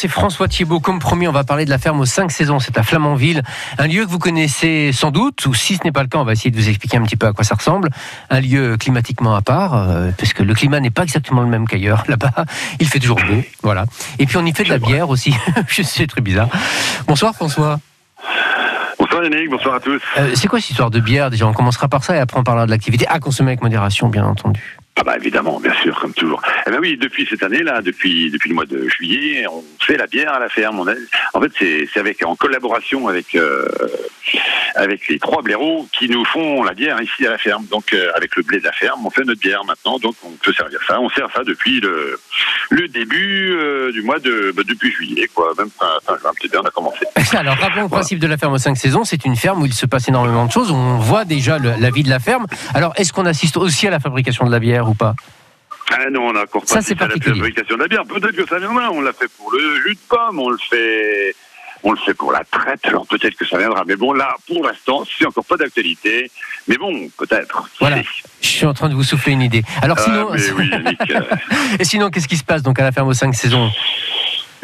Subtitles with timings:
[0.00, 0.78] C'est François Thiebaud.
[0.78, 2.60] Comme promis, on va parler de la ferme aux 5 saisons.
[2.60, 3.42] C'est à Flamanville.
[3.78, 6.24] Un lieu que vous connaissez sans doute, ou si ce n'est pas le cas, on
[6.24, 7.90] va essayer de vous expliquer un petit peu à quoi ça ressemble.
[8.30, 11.66] Un lieu climatiquement à part, euh, parce que le climat n'est pas exactement le même
[11.66, 12.04] qu'ailleurs.
[12.08, 12.30] Là-bas,
[12.78, 13.42] il fait toujours beau.
[13.64, 13.86] Voilà.
[14.20, 15.34] Et puis on y fait de la bière aussi.
[15.66, 16.48] Je sais, très bizarre.
[17.08, 17.80] Bonsoir François.
[19.00, 20.00] Bonsoir Yannick, bonsoir à tous.
[20.16, 22.44] Euh, c'est quoi cette histoire de bière Déjà, on commencera par ça et après on
[22.44, 24.78] parlera de l'activité à consommer avec modération, bien entendu.
[25.00, 26.42] Ah bah évidemment, bien sûr, comme toujours.
[26.66, 30.08] Eh ben oui, depuis cette année-là, depuis depuis le mois de juillet, on fait la
[30.08, 30.80] bière à la ferme.
[31.34, 33.64] En fait, c'est avec en collaboration avec euh,
[34.74, 37.64] avec les trois blaireaux qui nous font la bière ici à la ferme.
[37.66, 39.98] Donc euh, avec le blé de la ferme, on fait notre bière maintenant.
[39.98, 41.00] Donc on peut servir ça.
[41.00, 42.18] On sert ça depuis le
[42.70, 45.52] le début euh, du mois de bah, depuis juillet, quoi.
[45.58, 47.04] Même fin, fin juin, peut-être bien, on a commencé.
[47.36, 49.04] Alors rappelons le principe de la ferme aux 5 saisons.
[49.04, 50.70] C'est une ferme où il se passe énormément de choses.
[50.70, 52.46] On voit déjà le- la vie de la ferme.
[52.74, 55.14] Alors est-ce qu'on assiste aussi à la fabrication de la bière ou pas?
[55.90, 58.04] Ah non, on a encore Ça, pas c'est fait à la fabrication de la bière.
[58.04, 58.90] Peut-être que ça viendra.
[58.92, 61.34] On l'a fait pour le jus de pomme, on le fait,
[61.82, 62.80] on le fait pour la traite.
[62.84, 63.84] Alors peut-être que ça viendra.
[63.86, 66.30] Mais bon, là, pour l'instant, c'est encore pas d'actualité.
[66.66, 67.68] Mais bon, peut-être.
[67.80, 68.02] Voilà.
[68.40, 69.62] Je suis en train de vous souffler une idée.
[69.82, 70.70] Alors Ah, sinon, oui,
[71.10, 71.20] euh,
[71.78, 73.70] et sinon qu'est-ce qui se passe donc à la ferme aux 5 saisons?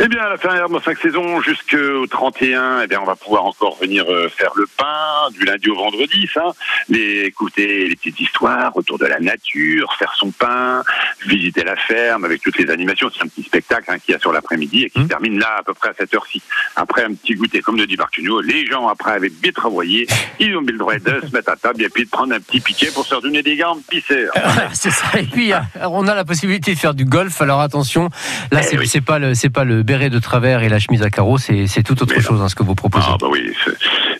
[0.00, 3.44] Eh bien, à la fin de 5 saisons jusqu'au 31, eh bien, on va pouvoir
[3.44, 6.46] encore venir euh, faire le pain du lundi au vendredi, ça.
[6.88, 10.82] Les, écouter les petites histoires autour de la nature, faire son pain,
[11.26, 13.08] visiter la ferme avec toutes les animations.
[13.16, 15.04] C'est un petit spectacle hein, qu'il y a sur l'après-midi et qui Mhm.
[15.04, 16.42] se termine là à peu près à cette heure-ci.
[16.74, 20.08] Après un petit goûter, comme le dit Bartunio, les gens après avec bien travaillé,
[20.40, 22.40] ils ont bien le droit de se mettre à table et puis de prendre un
[22.40, 24.26] petit piquet pour se redonner des gants pisser.
[24.72, 25.20] C'est ça.
[25.20, 27.40] Et puis euh, on a la possibilité de faire du golf.
[27.40, 28.08] Alors attention,
[28.50, 28.88] là Eh c'est oui.
[28.88, 31.66] c'est pas le c'est pas le béret de travers et la chemise à carreaux, c'est
[31.66, 33.06] c'est tout autre chose hein, ce que vous proposez.
[33.08, 33.52] Ah bah oui,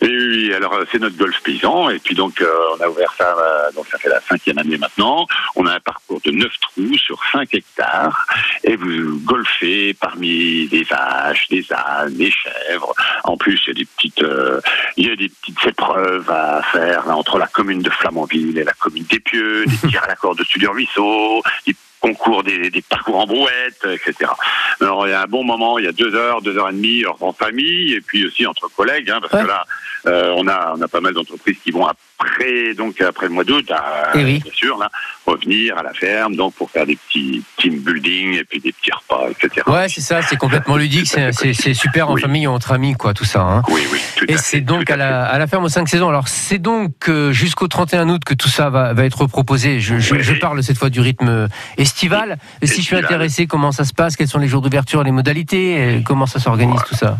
[0.01, 3.13] et oui, alors euh, c'est notre golf paysan et puis donc euh, on a ouvert
[3.17, 5.25] ça, euh, donc ça fait la cinquième année maintenant.
[5.55, 8.27] On a un parcours de 9 trous sur 5 hectares
[8.63, 12.93] et vous golfez parmi des vaches, des ânes, des chèvres.
[13.23, 14.61] En plus, il y a des petites, euh,
[14.97, 18.63] il y a des petites épreuves à faire là, entre la commune de Flamanville et
[18.63, 22.81] la commune d'Épieux, des tirs à la corde au-dessus du ruisseau, des concours, des, des
[22.81, 24.31] parcours en brouette, etc.
[24.81, 26.73] Alors il y a un bon moment, il y a deux heures, deux heures et
[26.73, 29.43] demie en famille et puis aussi entre collègues, hein, parce Ouais.
[29.43, 29.65] que là
[30.07, 31.87] euh, on a on a pas mal d'entreprises qui vont
[32.19, 34.39] après donc après le mois d'août, à- Eh oui.
[34.39, 34.89] bien sûr là,
[35.25, 38.91] revenir à la ferme donc pour faire des petits team building et puis des petits
[38.91, 39.63] repas, etc.
[39.67, 42.21] Ouais, c'est ça, c'est complètement ludique, c'est super en Oui.
[42.21, 43.41] famille, entre amis, quoi, tout ça.
[43.41, 43.61] hein.
[43.69, 46.09] Oui, oui, tout Et c'est donc tout à la, à la ferme aux 5 saisons.
[46.09, 49.79] Alors c'est donc euh, jusqu'au 31 août que tout ça va, va être proposé.
[49.79, 50.19] Je, je- Oui.
[50.23, 51.47] je parle cette fois du rythme
[51.77, 52.37] estival.
[52.61, 54.15] Et si je suis intéressé, comment ça se passe?
[54.15, 56.01] Quels sont les jours d'ouverture, les modalités?
[56.05, 57.17] Comment ça s'organise tout ça?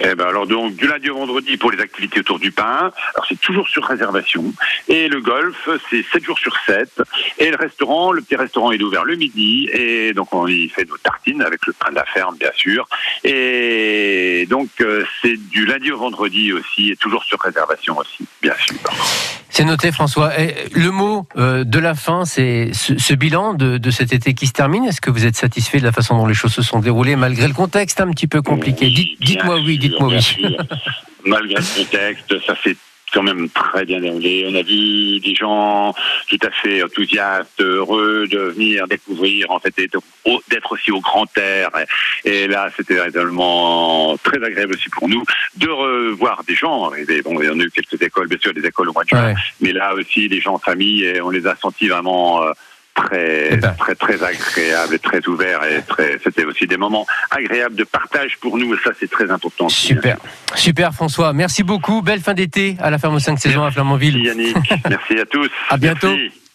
[0.00, 2.92] Eh ben alors donc du lundi au vendredi pour les activités autour du pain.
[3.14, 4.44] Alors c'est toujours sur réservation.
[4.88, 7.02] Et le golf c'est 7 jours sur 7.
[7.38, 10.84] Et le restaurant, le petit restaurant est ouvert le midi et donc on y fait
[10.88, 12.88] nos tartines avec le pain de la ferme bien sûr.
[13.24, 18.54] Et donc euh, c'est du lundi au vendredi aussi et toujours sur réservation aussi bien
[18.66, 18.76] sûr.
[19.58, 20.40] C'est noté, François.
[20.40, 24.32] Et le mot euh, de la fin, c'est ce, ce bilan de, de cet été
[24.32, 24.84] qui se termine.
[24.84, 27.48] Est-ce que vous êtes satisfait de la façon dont les choses se sont déroulées, malgré
[27.48, 28.86] le contexte un petit peu compliqué?
[28.86, 30.46] Oui, Dites-moi oui, dites-moi oui.
[31.26, 32.76] Malgré le contexte, ça s'est
[33.12, 34.46] quand même très bien déroulé.
[34.48, 35.94] On a vu des gens
[36.28, 41.00] tout à fait enthousiastes, heureux de venir découvrir, en fait, d'être au- d'être aussi au
[41.00, 41.70] grand air.
[42.24, 45.22] Et, là, c'était réellement très agréable aussi pour nous
[45.56, 47.22] de revoir des gens arriver.
[47.22, 49.08] Bon, il y en a eu quelques écoles, bien sûr, des écoles au mois de
[49.08, 49.34] juin, Ouais.
[49.60, 52.52] mais là aussi, des gens en famille, et on les a sentis vraiment euh,
[52.98, 53.74] très, ben.
[53.78, 55.60] très, très agréables et très ouverts.
[55.64, 59.30] Et très, c'était aussi des moments agréables de partage pour nous, et ça, c'est très
[59.30, 59.68] important.
[59.68, 60.16] Super,
[60.54, 61.32] super François.
[61.32, 62.02] Merci beaucoup.
[62.02, 64.22] Belle fin d'été à la ferme aux 5 saisons à Flamanville.
[64.22, 64.56] Merci Yannick.
[64.90, 65.50] Merci à tous.
[65.70, 66.08] À bientôt.
[66.08, 66.47] Merci.